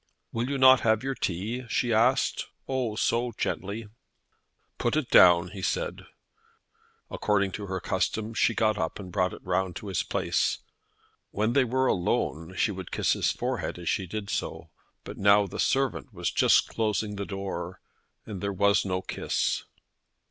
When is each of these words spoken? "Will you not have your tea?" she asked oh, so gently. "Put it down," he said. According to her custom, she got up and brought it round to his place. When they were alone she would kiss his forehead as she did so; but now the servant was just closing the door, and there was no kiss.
"Will 0.31 0.49
you 0.49 0.57
not 0.57 0.79
have 0.79 1.03
your 1.03 1.13
tea?" 1.13 1.63
she 1.69 1.93
asked 1.93 2.47
oh, 2.67 2.95
so 2.95 3.31
gently. 3.37 3.87
"Put 4.79 4.95
it 4.95 5.11
down," 5.11 5.49
he 5.49 5.61
said. 5.61 6.07
According 7.11 7.51
to 7.51 7.67
her 7.67 7.79
custom, 7.79 8.33
she 8.33 8.55
got 8.55 8.79
up 8.79 8.97
and 8.99 9.11
brought 9.11 9.31
it 9.31 9.43
round 9.45 9.75
to 9.75 9.89
his 9.89 10.01
place. 10.01 10.57
When 11.29 11.53
they 11.53 11.65
were 11.65 11.85
alone 11.85 12.55
she 12.57 12.71
would 12.71 12.89
kiss 12.91 13.13
his 13.13 13.31
forehead 13.31 13.77
as 13.77 13.89
she 13.89 14.07
did 14.07 14.31
so; 14.31 14.71
but 15.03 15.19
now 15.19 15.45
the 15.45 15.59
servant 15.59 16.11
was 16.11 16.31
just 16.31 16.67
closing 16.67 17.15
the 17.15 17.23
door, 17.27 17.79
and 18.25 18.41
there 18.41 18.51
was 18.51 18.83
no 18.83 19.03
kiss. 19.03 19.65